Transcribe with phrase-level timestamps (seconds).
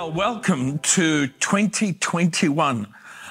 [0.00, 2.86] Well, welcome to 2021.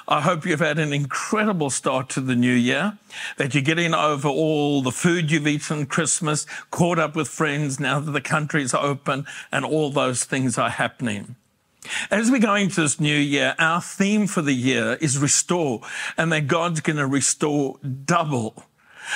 [0.07, 2.99] I hope you've had an incredible start to the new year,
[3.37, 7.99] that you're getting over all the food you've eaten Christmas, caught up with friends now
[7.99, 11.37] that the country's open and all those things are happening.
[12.11, 15.81] As we go into this new year, our theme for the year is restore,
[16.19, 18.63] and that God's going to restore double.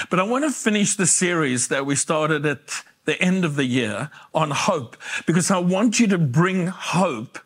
[0.10, 3.66] But I want to finish the series that we started at the end of the
[3.66, 7.40] year on hope because I want you to bring hope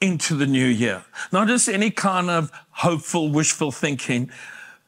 [0.00, 1.04] into the new year.
[1.30, 4.30] Not just any kind of hopeful, wishful thinking,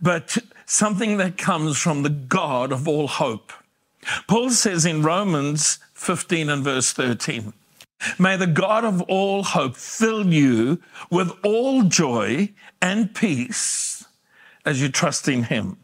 [0.00, 3.52] but something that comes from the God of all hope.
[4.26, 7.52] Paul says in Romans 15 and verse 13,
[8.18, 12.50] May the God of all hope fill you with all joy
[12.82, 14.04] and peace
[14.64, 15.78] as you trust in him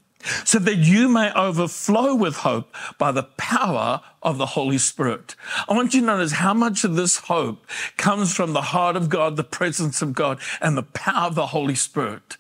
[0.45, 5.35] so that you may overflow with hope by the power of the Holy Spirit.
[5.69, 9.09] I want you to notice how much of this hope comes from the heart of
[9.09, 12.37] God, the presence of God, and the power of the Holy Spirit.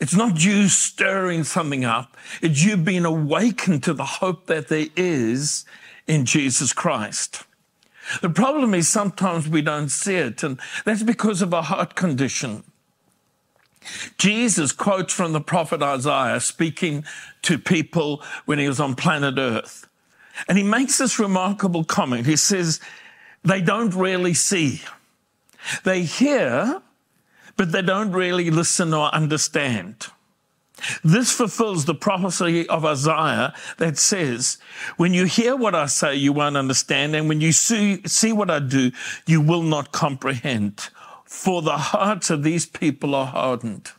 [0.00, 2.16] It's not you stirring something up.
[2.40, 5.66] It's you being awakened to the hope that there is
[6.06, 7.44] in Jesus Christ.
[8.22, 12.64] The problem is sometimes we don't see it, and that's because of a heart condition.
[14.18, 17.04] Jesus quotes from the prophet Isaiah speaking
[17.42, 19.86] to people when he was on planet Earth.
[20.48, 22.26] And he makes this remarkable comment.
[22.26, 22.80] He says,
[23.44, 24.82] They don't really see.
[25.84, 26.80] They hear,
[27.56, 30.06] but they don't really listen or understand.
[31.04, 34.58] This fulfills the prophecy of Isaiah that says,
[34.96, 38.50] When you hear what I say, you won't understand, and when you see, see what
[38.50, 38.92] I do,
[39.26, 40.88] you will not comprehend
[41.30, 43.92] for the hearts of these people are hardened.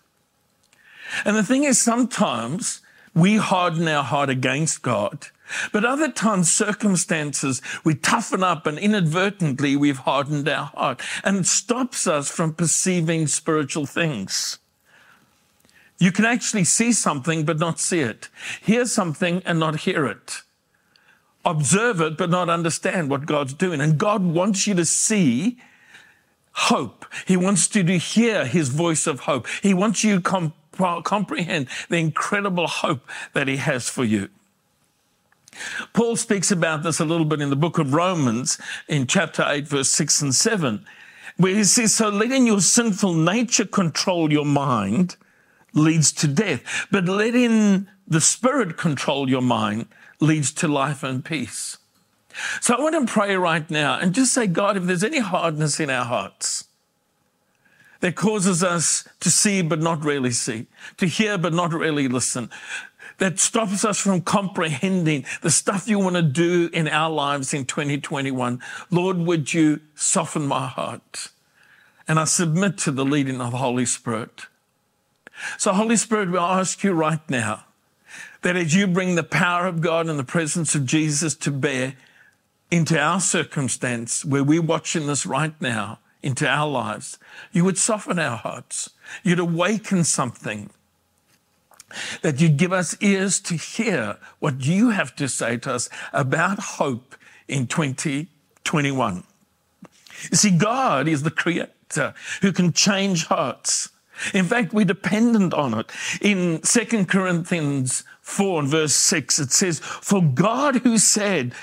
[1.23, 2.81] And the thing is, sometimes
[3.15, 5.27] we harden our heart against God,
[5.71, 11.45] but other times, circumstances, we toughen up and inadvertently we've hardened our heart and it
[11.45, 14.59] stops us from perceiving spiritual things.
[15.99, 18.27] You can actually see something but not see it,
[18.61, 20.41] hear something and not hear it,
[21.45, 23.79] observe it but not understand what God's doing.
[23.79, 25.57] And God wants you to see
[26.53, 27.05] hope.
[27.25, 29.47] He wants you to hear his voice of hope.
[29.61, 30.55] He wants you to comp-
[31.03, 34.29] comprehend the incredible hope that he has for you.
[35.93, 38.57] Paul speaks about this a little bit in the book of Romans
[38.87, 40.85] in chapter 8, verse 6 and 7,
[41.37, 45.17] where he says, So letting your sinful nature control your mind
[45.73, 49.87] leads to death, but letting the Spirit control your mind
[50.19, 51.77] leads to life and peace.
[52.59, 55.79] So I want to pray right now and just say, God, if there's any hardness
[55.79, 56.65] in our hearts
[57.99, 62.49] that causes us to see but not really see, to hear but not really listen,
[63.19, 67.65] that stops us from comprehending the stuff you want to do in our lives in
[67.65, 68.59] 2021,
[68.89, 71.29] Lord, would you soften my heart?
[72.07, 74.47] And I submit to the leading of the Holy Spirit.
[75.57, 77.65] So, Holy Spirit, we ask you right now
[78.41, 81.93] that as you bring the power of God and the presence of Jesus to bear,
[82.71, 87.19] into our circumstance where we're watching this right now, into our lives,
[87.51, 88.91] you would soften our hearts.
[89.23, 90.69] You'd awaken something.
[92.21, 96.57] That you'd give us ears to hear what you have to say to us about
[96.59, 97.15] hope
[97.49, 99.23] in 2021.
[100.29, 103.89] You see, God is the creator who can change hearts.
[104.33, 105.91] In fact, we're dependent on it.
[106.21, 111.53] In 2 Corinthians 4 and verse 6, it says, For God who said,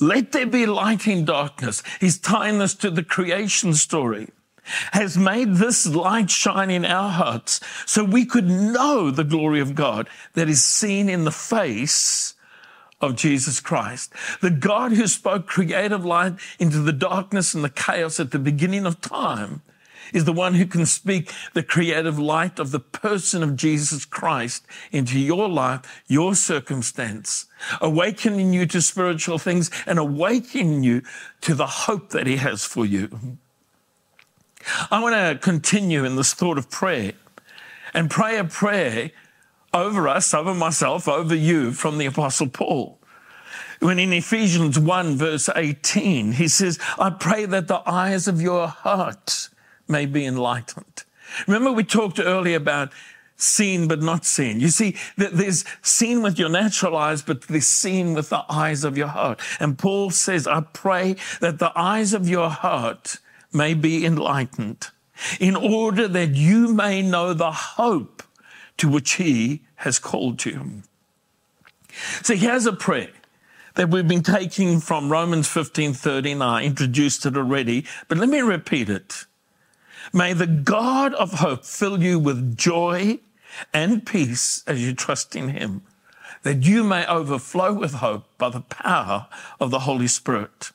[0.00, 1.82] let there be light in darkness.
[2.00, 4.30] He's tying us to the creation story.
[4.92, 9.76] Has made this light shine in our hearts so we could know the glory of
[9.76, 12.34] God that is seen in the face
[13.00, 14.12] of Jesus Christ.
[14.40, 18.86] The God who spoke creative light into the darkness and the chaos at the beginning
[18.86, 19.62] of time
[20.12, 24.66] is the one who can speak the creative light of the person of Jesus Christ
[24.92, 27.46] into your life, your circumstance,
[27.80, 31.02] awakening you to spiritual things and awakening you
[31.42, 33.38] to the hope that He has for you.
[34.90, 37.12] I want to continue in this thought of prayer
[37.94, 39.10] and pray a prayer
[39.72, 42.98] over us, over myself, over you from the Apostle Paul.
[43.80, 48.68] When in Ephesians 1, verse 18, he says, I pray that the eyes of your
[48.68, 49.50] heart
[49.88, 51.04] may be enlightened.
[51.46, 52.92] Remember, we talked earlier about
[53.36, 54.60] seen but not seen.
[54.60, 58.96] You see, there's seen with your natural eyes, but there's seen with the eyes of
[58.96, 59.40] your heart.
[59.60, 63.18] And Paul says, I pray that the eyes of your heart
[63.52, 64.88] may be enlightened
[65.40, 68.22] in order that you may know the hope
[68.78, 70.82] to which he has called you.
[72.22, 73.10] So here's a prayer
[73.74, 76.42] that we've been taking from Romans 15:13.
[76.42, 79.26] I introduced it already, but let me repeat it.
[80.12, 83.20] May the God of hope fill you with joy
[83.72, 85.82] and peace as you trust in him,
[86.42, 89.28] that you may overflow with hope by the power
[89.60, 90.70] of the Holy Spirit.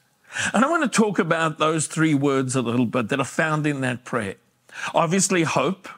[0.53, 3.67] And I want to talk about those three words a little bit that are found
[3.67, 4.35] in that prayer.
[4.93, 5.89] Obviously, hope.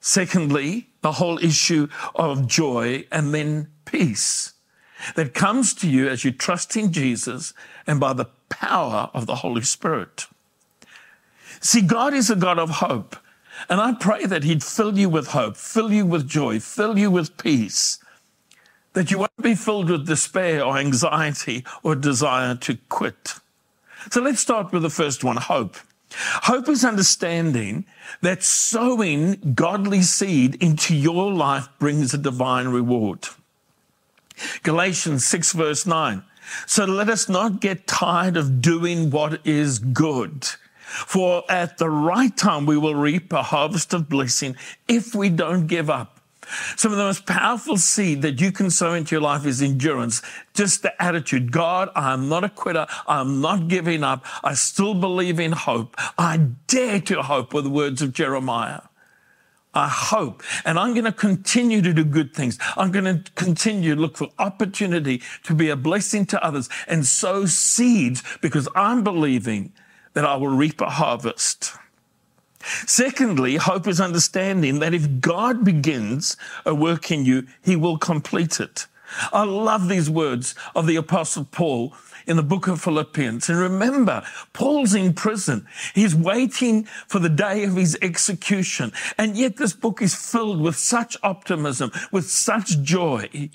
[0.00, 4.54] Secondly, the whole issue of joy and then peace
[5.14, 7.52] that comes to you as you trust in Jesus
[7.86, 10.26] and by the power of the Holy Spirit.
[11.66, 13.16] See, God is a God of hope.
[13.68, 17.10] And I pray that He'd fill you with hope, fill you with joy, fill you
[17.10, 17.98] with peace,
[18.92, 23.34] that you won't be filled with despair or anxiety or desire to quit.
[24.12, 25.76] So let's start with the first one hope.
[26.44, 27.84] Hope is understanding
[28.22, 33.26] that sowing godly seed into your life brings a divine reward.
[34.62, 36.22] Galatians 6, verse 9.
[36.66, 40.46] So let us not get tired of doing what is good.
[40.86, 44.56] For at the right time, we will reap a harvest of blessing
[44.86, 46.20] if we don't give up.
[46.76, 50.22] Some of the most powerful seed that you can sow into your life is endurance.
[50.54, 51.50] Just the attitude.
[51.50, 52.86] God, I'm not a quitter.
[53.08, 54.24] I'm not giving up.
[54.44, 55.96] I still believe in hope.
[56.16, 56.36] I
[56.68, 58.82] dare to hope were the words of Jeremiah.
[59.74, 60.42] I hope.
[60.64, 62.58] And I'm going to continue to do good things.
[62.76, 67.04] I'm going to continue to look for opportunity to be a blessing to others and
[67.04, 69.72] sow seeds because I'm believing
[70.16, 71.74] that I will reap a harvest.
[72.86, 78.58] Secondly, hope is understanding that if God begins a work in you, he will complete
[78.58, 78.86] it.
[79.30, 81.94] I love these words of the apostle Paul
[82.26, 83.50] in the book of Philippians.
[83.50, 84.22] And remember,
[84.54, 85.66] Paul's in prison.
[85.94, 88.92] He's waiting for the day of his execution.
[89.18, 93.50] And yet this book is filled with such optimism, with such joy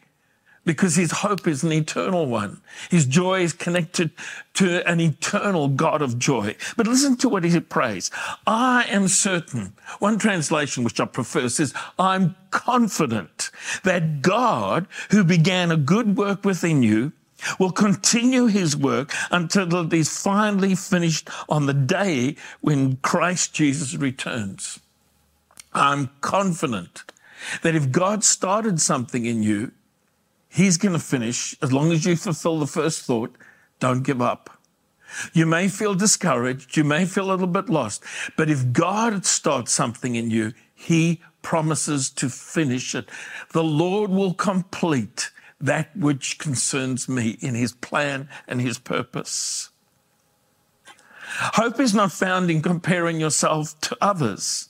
[0.64, 2.62] because his hope is an eternal one.
[2.90, 4.12] His joy is connected
[4.56, 6.56] to an eternal God of joy.
[6.78, 8.12] But listen to what he prays.
[8.46, 9.74] I am certain.
[10.00, 13.50] One translation, which I prefer, says, I'm confident
[13.84, 17.14] that God, who began a good work within you,
[17.60, 23.96] will continue his work until it is finally finished on the day when Christ Jesus
[23.96, 24.80] returns.
[25.74, 27.04] I'm confident
[27.64, 29.72] that if God started something in you,
[30.54, 31.56] He's going to finish.
[31.62, 33.34] As long as you fulfill the first thought,
[33.80, 34.50] don't give up.
[35.34, 36.76] You may feel discouraged.
[36.76, 38.04] You may feel a little bit lost.
[38.36, 43.08] But if God starts something in you, He promises to finish it.
[43.54, 45.32] The Lord will complete
[45.62, 49.70] that which concerns me in His plan and His purpose.
[51.24, 54.68] Hope is not found in comparing yourself to others.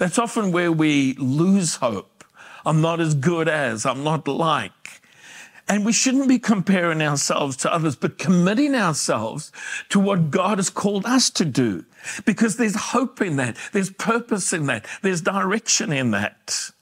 [0.00, 2.24] That's often where we lose hope.
[2.66, 4.72] I'm not as good as, I'm not like.
[5.70, 9.52] And we shouldn't be comparing ourselves to others, but committing ourselves
[9.90, 11.84] to what God has called us to do.
[12.24, 13.56] Because there's hope in that.
[13.72, 14.84] There's purpose in that.
[15.02, 16.72] There's direction in that.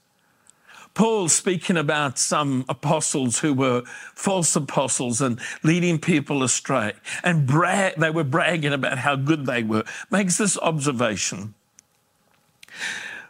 [0.95, 3.83] Paul speaking about some apostles who were
[4.15, 6.93] false apostles and leading people astray
[7.23, 11.53] and brag, they were bragging about how good they were, makes this observation.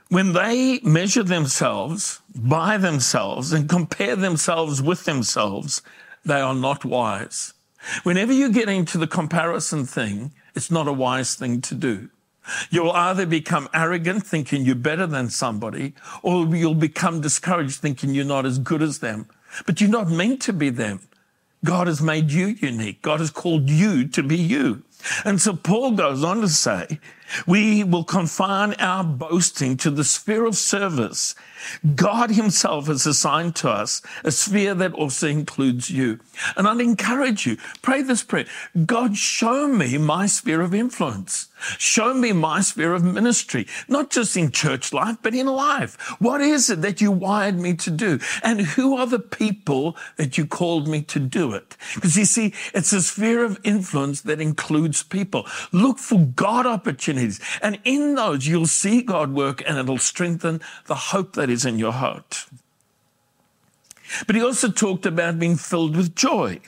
[0.10, 5.84] When they measure themselves by themselves and compare themselves with themselves,
[6.26, 7.54] they are not wise.
[8.02, 12.10] Whenever you get into the comparison thing, it's not a wise thing to do.
[12.72, 18.26] You'll either become arrogant, thinking you're better than somebody, or you'll become discouraged, thinking you're
[18.26, 19.28] not as good as them.
[19.68, 21.02] But you're not meant to be them.
[21.64, 23.04] God has made you unique.
[23.04, 24.82] God has called you to be you.
[25.24, 27.00] And so Paul goes on to say,
[27.46, 31.36] we will confine our boasting to the sphere of service
[31.96, 36.20] God Himself has assigned to us a sphere that also includes you.
[36.56, 38.46] And I'd encourage you, pray this prayer
[38.86, 41.48] God, show me my sphere of influence.
[41.78, 45.98] Show me my sphere of ministry, not just in church life, but in life.
[46.20, 48.20] What is it that you wired me to do?
[48.44, 51.76] And who are the people that you called me to do it?
[51.96, 55.46] Because you see, it's a sphere of influence that includes people.
[55.74, 57.19] Look for God opportunities.
[57.62, 61.80] And in those, you'll see God work and it'll strengthen the hope that is in
[61.80, 62.46] your heart.
[64.26, 66.60] But he also talked about being filled with joy.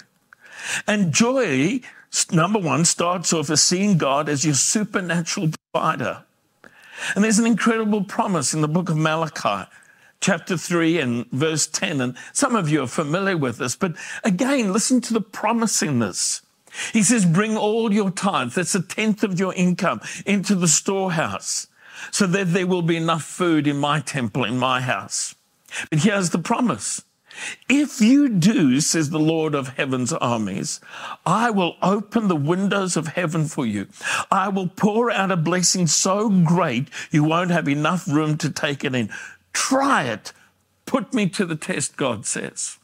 [0.88, 1.81] And joy
[2.31, 6.24] number one, starts off as seeing God as your supernatural provider.
[7.15, 9.70] And there's an incredible promise in the book of Malachi,
[10.20, 12.01] chapter 3 and verse 10.
[12.01, 16.00] And some of you are familiar with this, but again, listen to the promise in
[16.00, 16.41] this.
[16.94, 21.68] He says, Bring all your tithes, that's a tenth of your income, into the storehouse,
[22.12, 25.36] so that there will be enough food in my temple, in my house.
[25.90, 27.04] But here's the promise
[27.70, 30.80] If you do, says the Lord of heaven's armies,
[31.25, 33.88] I will open the windows of heaven for you.
[34.30, 38.84] I will pour out a blessing so great you won't have enough room to take
[38.84, 39.10] it in.
[39.54, 40.34] Try it.
[40.86, 42.78] Put me to the test, God says.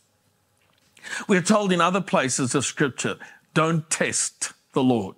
[1.28, 3.18] We're told in other places of Scripture,
[3.54, 5.16] don't test the Lord.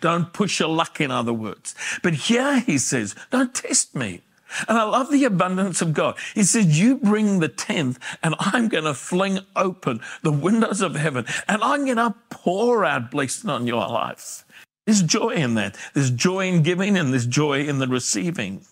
[0.00, 1.74] Don't push your luck, in other words.
[2.02, 4.22] But here he says, don't test me.
[4.68, 6.16] And I love the abundance of God.
[6.34, 10.94] He says, You bring the tenth, and I'm going to fling open the windows of
[10.94, 14.44] heaven, and I'm going to pour out blessing on your life.
[14.84, 15.78] There's joy in that.
[15.94, 18.64] There's joy in giving, and there's joy in the receiving.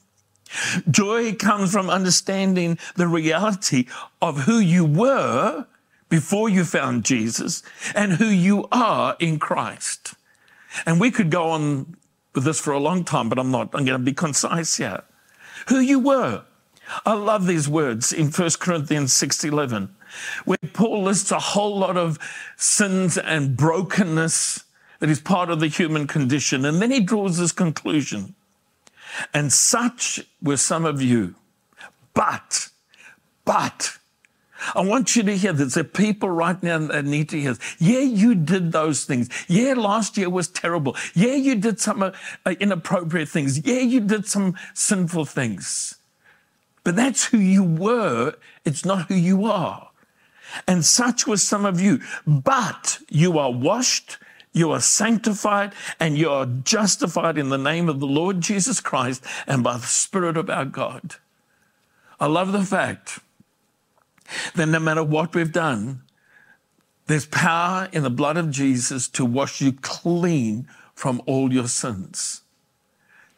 [0.90, 3.86] Joy comes from understanding the reality
[4.20, 5.66] of who you were
[6.10, 7.62] before you found Jesus
[7.94, 10.14] and who you are in Christ.
[10.84, 11.96] And we could go on
[12.34, 13.70] with this for a long time, but I'm not.
[13.72, 15.02] I'm going to be concise here
[15.68, 16.42] who you were.
[17.06, 19.90] I love these words in 1 Corinthians 6:11,
[20.44, 22.18] where Paul lists a whole lot of
[22.56, 24.64] sins and brokenness
[24.98, 26.64] that is part of the human condition.
[26.64, 28.34] And then he draws this conclusion.
[29.34, 31.34] And such were some of you.
[32.14, 32.68] But,
[33.44, 33.98] but,
[34.74, 35.74] I want you to hear this.
[35.74, 37.76] There are people right now that need to hear this.
[37.78, 39.28] Yeah, you did those things.
[39.48, 40.96] Yeah, last year was terrible.
[41.14, 42.12] Yeah, you did some uh,
[42.60, 43.66] inappropriate things.
[43.66, 45.96] Yeah, you did some sinful things.
[46.84, 48.34] But that's who you were.
[48.64, 49.90] It's not who you are.
[50.66, 52.00] And such was some of you.
[52.26, 54.18] But you are washed,
[54.52, 59.24] you are sanctified, and you are justified in the name of the Lord Jesus Christ
[59.46, 61.16] and by the Spirit of our God.
[62.18, 63.20] I love the fact
[64.54, 66.02] then no matter what we've done,
[67.06, 72.42] there's power in the blood of Jesus to wash you clean from all your sins.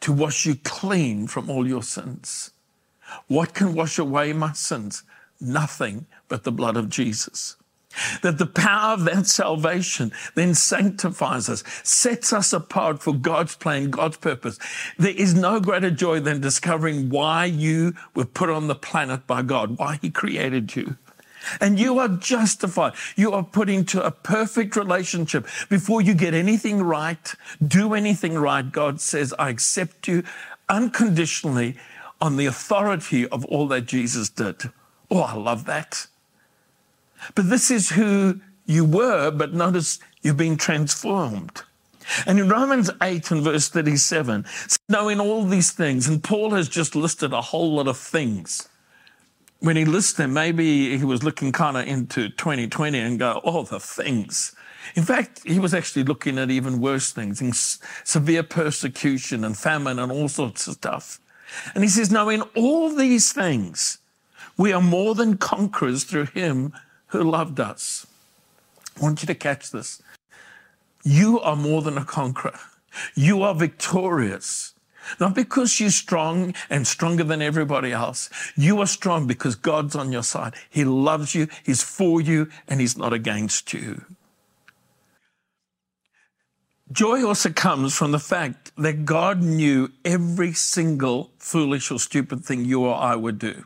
[0.01, 2.51] To wash you clean from all your sins.
[3.27, 5.03] What can wash away my sins?
[5.39, 7.55] Nothing but the blood of Jesus.
[8.21, 13.89] That the power of that salvation then sanctifies us, sets us apart for God's plan,
[13.89, 14.57] God's purpose.
[14.97, 19.41] There is no greater joy than discovering why you were put on the planet by
[19.41, 20.97] God, why He created you.
[21.59, 22.93] And you are justified.
[23.15, 25.45] You are put into a perfect relationship.
[25.69, 27.33] Before you get anything right,
[27.65, 30.23] do anything right, God says, I accept you
[30.69, 31.75] unconditionally
[32.21, 34.71] on the authority of all that Jesus did.
[35.11, 36.07] Oh, I love that.
[37.35, 41.63] But this is who you were, but notice you've been transformed.
[42.25, 44.45] And in Romans 8 and verse 37,
[44.89, 48.67] knowing all these things, and Paul has just listed a whole lot of things.
[49.59, 53.63] When he lists them, maybe he was looking kind of into 2020 and go, oh,
[53.63, 54.53] the things.
[54.95, 59.99] In fact, he was actually looking at even worse things, in severe persecution and famine
[59.99, 61.19] and all sorts of stuff.
[61.73, 63.99] And he says, knowing all these things,
[64.57, 66.73] we are more than conquerors through him
[67.13, 68.05] who loved us.
[68.97, 70.01] I want you to catch this.
[71.03, 72.59] You are more than a conqueror.
[73.15, 74.73] You are victorious.
[75.19, 78.29] Not because you're strong and stronger than everybody else.
[78.55, 80.53] You are strong because God's on your side.
[80.69, 84.05] He loves you, He's for you, and He's not against you.
[86.91, 92.65] Joy also comes from the fact that God knew every single foolish or stupid thing
[92.65, 93.65] you or I would do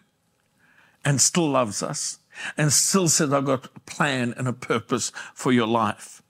[1.03, 2.19] and still loves us
[2.58, 6.22] and still says, I've got a plan and a purpose for your life.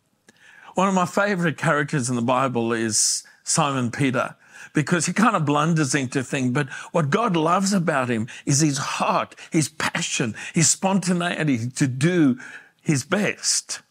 [0.76, 4.36] One of my favorite characters in the Bible is Simon Peter
[4.74, 6.52] because he kind of blunders into things.
[6.52, 12.38] But what God loves about him is his heart, his passion, his spontaneity to do
[12.82, 13.82] his best.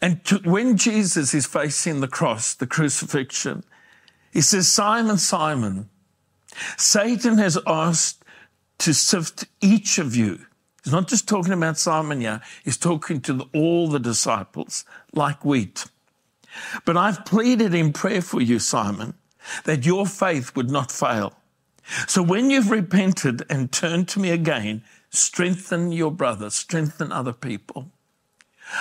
[0.00, 3.64] And to, when Jesus is facing the cross, the crucifixion,
[4.32, 5.90] he says, Simon, Simon,
[6.78, 8.24] Satan has asked
[8.78, 10.46] to sift each of you
[10.82, 15.44] He's not just talking about Simon here, he's talking to the, all the disciples like
[15.44, 15.86] wheat.
[16.84, 19.14] But I've pleaded in prayer for you, Simon,
[19.64, 21.34] that your faith would not fail.
[22.06, 27.90] So when you've repented and turned to me again, strengthen your brother, strengthen other people.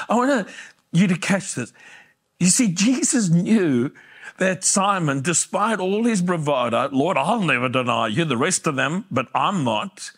[0.07, 0.47] I want
[0.91, 1.73] you to catch this.
[2.39, 3.91] You see, Jesus knew
[4.37, 9.05] that Simon, despite all his bravado, Lord, I'll never deny you, the rest of them,
[9.11, 10.11] but I'm not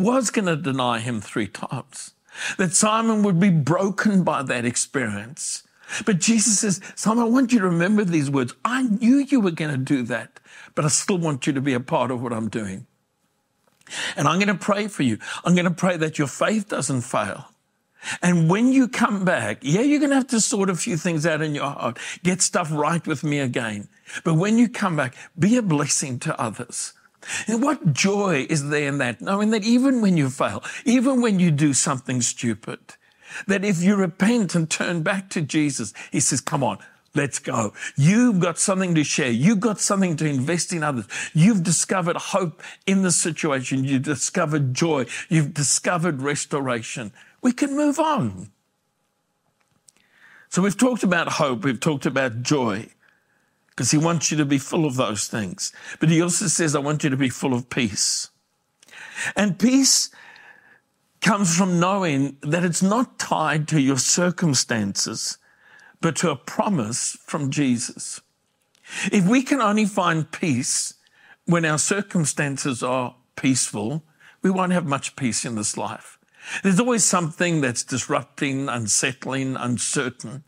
[0.00, 2.14] was going to deny him three times.
[2.58, 5.64] That Simon would be broken by that experience.
[6.06, 8.54] But Jesus says, Simon, I want you to remember these words.
[8.64, 10.38] I knew you were going to do that,
[10.74, 12.86] but I still want you to be a part of what I'm doing.
[14.16, 15.18] And I'm going to pray for you.
[15.44, 17.46] I'm going to pray that your faith doesn't fail.
[18.22, 21.26] And when you come back, yeah, you're going to have to sort a few things
[21.26, 23.88] out in your heart, get stuff right with me again.
[24.24, 26.94] But when you come back, be a blessing to others.
[27.46, 29.20] And what joy is there in that?
[29.20, 32.78] Knowing that even when you fail, even when you do something stupid,
[33.46, 36.78] that if you repent and turn back to Jesus, He says, Come on,
[37.14, 37.72] let's go.
[37.96, 39.30] You've got something to share.
[39.30, 41.06] You've got something to invest in others.
[41.34, 43.84] You've discovered hope in the situation.
[43.84, 45.06] You've discovered joy.
[45.28, 47.12] You've discovered restoration.
[47.42, 48.50] We can move on.
[50.48, 51.64] So we've talked about hope.
[51.64, 52.88] We've talked about joy
[53.70, 55.72] because he wants you to be full of those things.
[55.98, 58.30] But he also says, I want you to be full of peace.
[59.36, 60.10] And peace
[61.20, 65.38] comes from knowing that it's not tied to your circumstances,
[66.00, 68.20] but to a promise from Jesus.
[69.12, 70.94] If we can only find peace
[71.44, 74.02] when our circumstances are peaceful,
[74.42, 76.18] we won't have much peace in this life.
[76.62, 80.44] There's always something that's disrupting, unsettling, uncertain.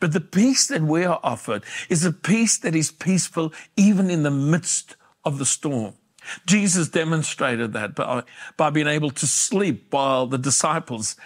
[0.00, 4.22] But the peace that we are offered is a peace that is peaceful even in
[4.22, 5.94] the midst of the storm.
[6.46, 8.22] Jesus demonstrated that by,
[8.56, 11.16] by being able to sleep while the disciples,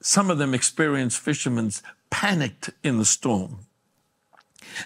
[0.00, 3.60] some of them experienced fishermen's panicked in the storm.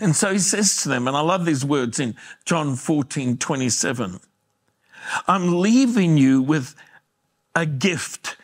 [0.00, 4.20] And so he says to them, and I love these words in John 14, 27.
[5.26, 6.75] I'm leaving you with
[7.54, 8.37] a gift,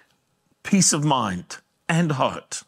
[0.63, 2.63] peace of mind and heart.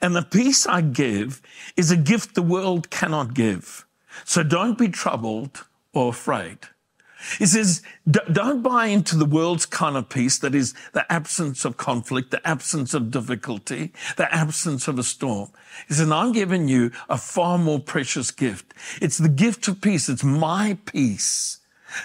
[0.00, 1.42] And the peace I give
[1.76, 3.86] is a gift the world cannot give.
[4.24, 6.58] So don't be troubled or afraid.
[7.38, 11.76] He says, don't buy into the world's kind of peace that is the absence of
[11.76, 15.50] conflict, the absence of difficulty, the absence of a storm.
[15.88, 18.74] He says, I'm giving you a far more precious gift.
[19.00, 20.08] It's the gift of peace.
[20.08, 21.58] It's my peace.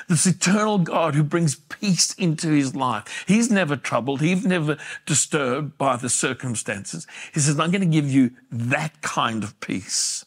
[0.08, 3.26] This eternal God who brings peace into his life.
[3.28, 4.22] He's never troubled.
[4.22, 7.08] He's never disturbed by the circumstances.
[7.34, 10.26] He says, I'm going to give you that kind of peace.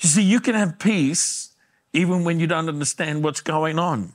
[0.00, 1.54] You see, you can have peace
[1.92, 4.14] even when you don't understand what's going on.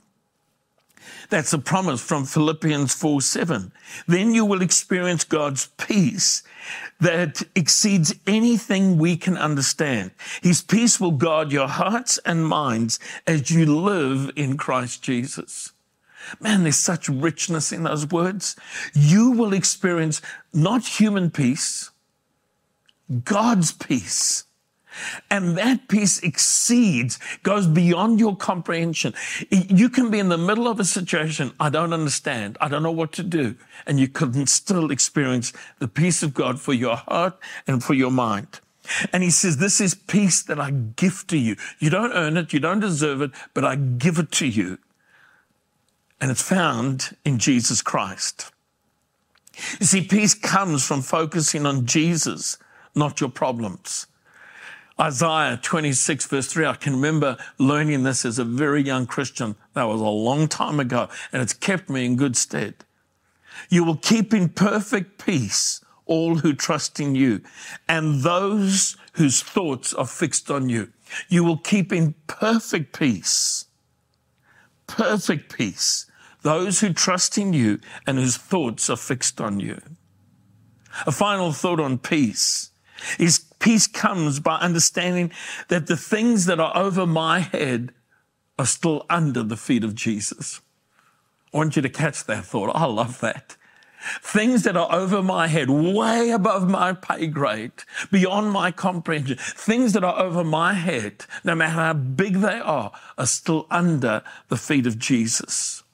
[1.34, 3.72] That's a promise from Philippians 4 7.
[4.06, 6.44] Then you will experience God's peace
[7.00, 10.12] that exceeds anything we can understand.
[10.44, 15.72] His peace will guard your hearts and minds as you live in Christ Jesus.
[16.38, 18.54] Man, there's such richness in those words.
[18.92, 21.90] You will experience not human peace,
[23.24, 24.44] God's peace
[25.30, 29.14] and that peace exceeds, goes beyond your comprehension.
[29.50, 32.92] You can be in the middle of a situation, I don't understand, I don't know
[32.92, 37.38] what to do, and you can still experience the peace of God for your heart
[37.66, 38.60] and for your mind.
[39.12, 41.56] And he says, This is peace that I give to you.
[41.78, 44.78] You don't earn it, you don't deserve it, but I give it to you.
[46.20, 48.52] And it's found in Jesus Christ.
[49.80, 52.58] You see, peace comes from focusing on Jesus,
[52.94, 54.06] not your problems.
[55.00, 56.66] Isaiah 26, verse 3.
[56.66, 59.56] I can remember learning this as a very young Christian.
[59.74, 62.74] That was a long time ago, and it's kept me in good stead.
[63.68, 67.40] You will keep in perfect peace all who trust in you
[67.88, 70.92] and those whose thoughts are fixed on you.
[71.28, 73.66] You will keep in perfect peace,
[74.86, 76.06] perfect peace,
[76.42, 79.80] those who trust in you and whose thoughts are fixed on you.
[81.06, 82.70] A final thought on peace
[83.18, 85.32] is peace comes by understanding
[85.68, 87.92] that the things that are over my head
[88.58, 90.60] are still under the feet of Jesus.
[91.52, 92.72] I want you to catch that thought.
[92.74, 93.56] I love that.
[94.20, 97.72] Things that are over my head, way above my pay grade,
[98.12, 102.92] beyond my comprehension, things that are over my head, no matter how big they are,
[103.16, 105.84] are still under the feet of Jesus.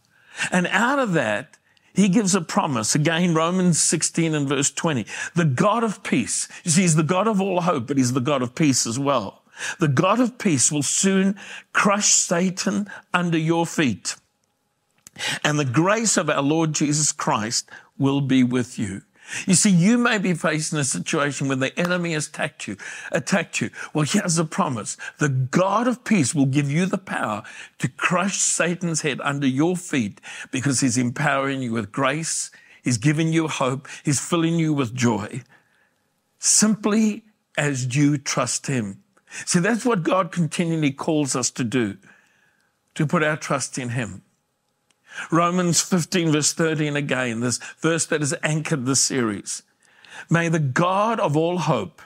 [0.51, 1.57] And out of that,
[1.95, 2.95] he gives a promise.
[2.95, 5.07] Again, Romans 16 and verse 20.
[5.35, 6.49] The God of peace.
[6.65, 8.99] You see, he's the God of all hope, but he's the God of peace as
[8.99, 9.43] well.
[9.79, 11.37] The God of peace will soon
[11.73, 14.17] crush Satan under your feet.
[15.45, 19.03] And the grace of our Lord Jesus Christ will be with you.
[19.47, 22.77] You see, you may be facing a situation where the enemy has attacked you,
[23.13, 23.71] attacked you.
[23.95, 24.97] Well, here's a promise.
[25.19, 27.43] The God of peace will give you the power
[27.79, 32.51] to crush Satan's head under your feet because he's empowering you with grace.
[32.83, 33.89] He's giving you hope.
[34.05, 35.43] He's filling you with joy.
[36.39, 37.25] Simply
[37.57, 39.03] as you trust him.
[39.47, 41.99] See, that's what God continually calls us to do,
[42.95, 44.23] to put our trust in him.
[45.31, 49.63] Romans 15, verse 13 again, this verse that has anchored the series.
[50.29, 52.03] May the God of all hope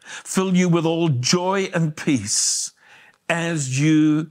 [0.00, 2.72] fill you with all joy and peace
[3.28, 4.30] as you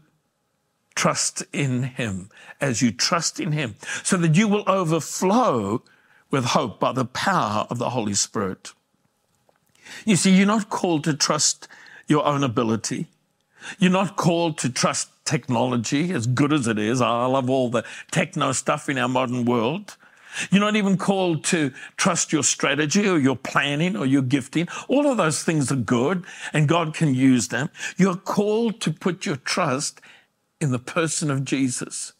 [0.96, 5.84] trust in Him, as you trust in Him, so that you will overflow
[6.32, 8.74] with hope by the power of the Holy Spirit.
[10.06, 11.68] You see, you're not called to trust
[12.08, 13.08] your own ability.
[13.80, 17.02] You're not called to trust technology, as good as it is.
[17.02, 19.98] I love all the techno stuff in our modern world.
[20.52, 24.68] You're not even called to trust your strategy or your planning or your gifting.
[24.88, 27.70] All of those things are good and God can use them.
[27.98, 30.00] You're called to put your trust
[30.62, 32.14] in the person of Jesus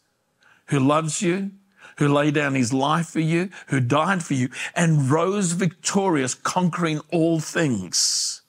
[0.66, 1.50] who loves you,
[1.96, 7.00] who laid down his life for you, who died for you, and rose victorious, conquering
[7.10, 8.42] all things.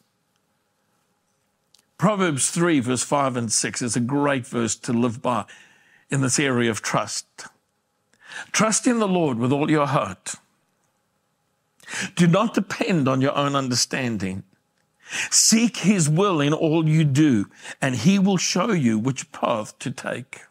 [2.00, 5.44] Proverbs 3, verse 5 and 6 is a great verse to live by
[6.10, 7.28] in this area of trust.
[8.54, 10.36] Trust in the Lord with all your heart.
[12.16, 14.44] Do not depend on your own understanding.
[15.30, 17.48] Seek his will in all you do,
[17.82, 20.44] and he will show you which path to take.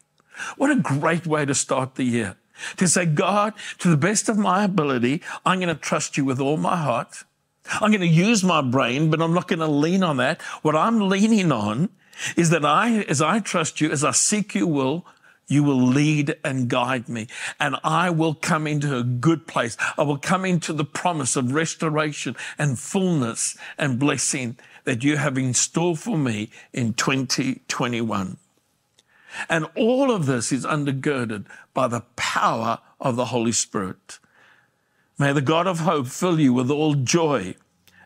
[0.59, 2.37] What a great way to start the year.
[2.77, 6.41] To say, God, to the best of my ability, I'm going to trust you with
[6.41, 7.25] all my heart.
[7.71, 10.41] I'm going to use my brain, but I'm not going to lean on that.
[10.63, 11.91] What I'm leaning on
[12.37, 15.07] is that I, as I trust you, as I seek your will,
[15.49, 17.27] you will lead and guide me,
[17.59, 19.79] and I will come into a good place.
[19.97, 25.39] I will come into the promise of restoration and fullness and blessing that you have
[25.39, 28.37] in store for me in 2021.
[29.49, 34.19] And all of this is undergirded by the power of the Holy Spirit.
[35.19, 37.57] May the God of hope fill you with all joy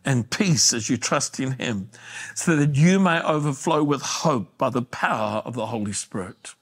[0.05, 1.91] and peace as you trust in Him,
[2.35, 6.55] so that you may overflow with hope by the power of the Holy Spirit.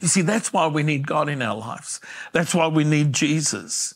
[0.00, 2.00] You see, that's why we need God in our lives.
[2.32, 3.94] That's why we need Jesus,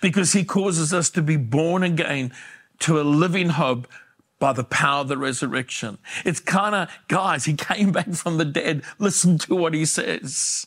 [0.00, 2.32] because He causes us to be born again
[2.80, 3.86] to a living hope
[4.38, 5.98] by the power of the resurrection.
[6.24, 8.82] It's kind of, guys, He came back from the dead.
[8.98, 10.66] Listen to what He says.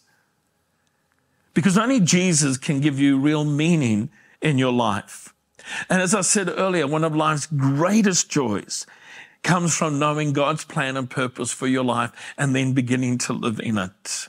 [1.57, 4.11] Because only Jesus can give you real meaning
[4.43, 5.33] in your life.
[5.89, 8.85] And as I said earlier, one of life's greatest joys
[9.41, 13.59] comes from knowing God's plan and purpose for your life and then beginning to live
[13.59, 14.27] in it.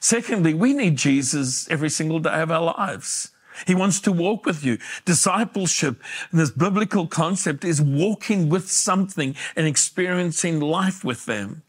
[0.00, 3.32] Secondly, we need Jesus every single day of our lives.
[3.66, 4.78] He wants to walk with you.
[5.04, 6.02] Discipleship,
[6.32, 11.64] this biblical concept is walking with something and experiencing life with them.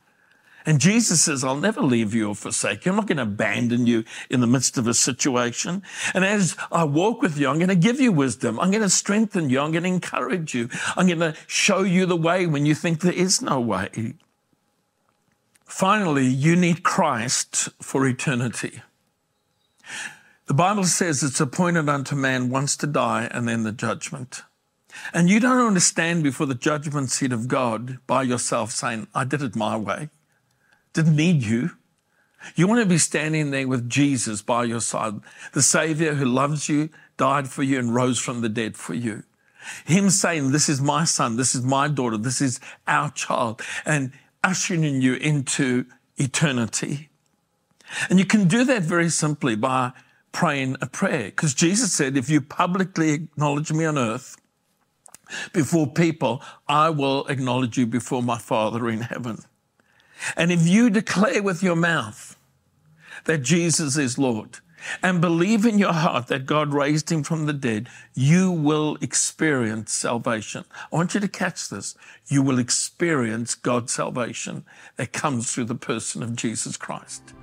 [0.66, 2.92] And Jesus says, I'll never leave you or forsake you.
[2.92, 5.84] I'm not going to abandon you in the midst of a situation.
[6.14, 8.60] And as I walk with you, I'm going to give you wisdom.
[8.60, 9.60] I'm going to strengthen you.
[9.60, 10.70] I'm going to encourage you.
[10.96, 14.16] I'm going to show you the way when you think there is no way.
[15.66, 18.82] Finally, you need Christ for eternity.
[20.46, 24.44] The Bible says it's appointed unto man once to die and then the judgment.
[25.14, 29.42] And you don't understand before the judgment seat of God by yourself saying, I did
[29.42, 30.10] it my way.
[30.94, 31.72] Didn't need you.
[32.56, 35.14] You want to be standing there with Jesus by your side,
[35.54, 39.24] the Savior who loves you, died for you, and rose from the dead for you.
[39.86, 43.62] Him saying, This is my son, this is my daughter, this is our child.
[43.86, 44.12] And
[44.44, 45.86] ushering you into
[46.18, 47.10] eternity.
[48.10, 49.94] And you can do that very simply by
[50.32, 51.26] praying a prayer.
[51.26, 54.36] Because Jesus said, if you publicly acknowledge me on earth
[55.54, 59.40] before people, I will acknowledge you before my Father in heaven.
[60.36, 62.38] And if you declare with your mouth
[63.26, 64.60] that Jesus is Lord,
[65.02, 69.94] and believe in your heart that God raised him from the dead, you will experience
[69.94, 70.66] salvation.
[70.92, 71.96] I want you to catch this.
[72.28, 74.66] You will experience God's salvation
[74.98, 77.34] that comes through the person of Jesus Christ.